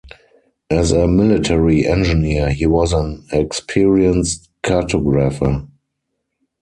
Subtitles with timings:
[0.71, 5.67] As a military engineer, he was an experienced cartographer.